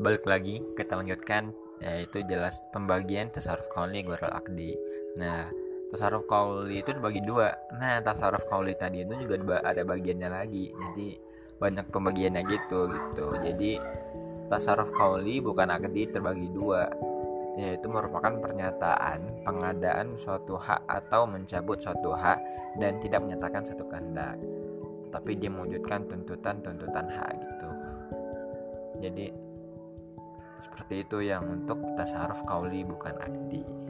balik 0.00 0.26
lagi 0.26 0.62
kita 0.74 0.98
lanjutkan 0.98 1.54
yaitu 1.82 2.24
jelas 2.24 2.64
pembagian 2.72 3.28
tasarruf 3.28 3.68
kauli 3.68 4.00
gurul 4.00 4.32
akdi. 4.32 4.74
Nah 5.20 5.50
tasarruf 5.92 6.24
kauli 6.24 6.80
itu 6.80 6.90
dibagi 6.96 7.20
dua. 7.22 7.52
Nah 7.76 8.00
tasarruf 8.00 8.48
kauli 8.48 8.74
tadi 8.74 9.04
itu 9.04 9.14
juga 9.14 9.60
ada 9.62 9.82
bagiannya 9.84 10.28
lagi. 10.32 10.72
Jadi 10.72 11.08
banyak 11.60 11.86
pembagiannya 11.92 12.42
gitu 12.48 12.88
gitu. 12.90 13.26
Jadi 13.42 13.78
tasarruf 14.48 14.90
kauli 14.96 15.38
bukan 15.44 15.70
akdi 15.70 16.08
terbagi 16.08 16.48
dua. 16.50 16.88
Yaitu 17.54 17.86
merupakan 17.86 18.34
pernyataan 18.34 19.46
pengadaan 19.46 20.18
suatu 20.18 20.58
hak 20.58 20.90
atau 20.90 21.22
mencabut 21.30 21.78
suatu 21.78 22.10
hak 22.10 22.42
dan 22.82 22.98
tidak 22.98 23.22
menyatakan 23.22 23.62
satu 23.62 23.86
kehendak. 23.86 24.34
Tapi 25.14 25.38
dia 25.38 25.54
mewujudkan 25.54 26.10
tuntutan-tuntutan 26.10 27.06
hak 27.06 27.32
gitu. 27.38 27.70
Jadi 28.98 29.43
seperti 30.64 31.04
itu 31.04 31.20
yang 31.20 31.44
untuk 31.44 31.76
tasaruf 31.92 32.40
kauli 32.48 32.88
bukan 32.88 33.12
akdi 33.20 33.83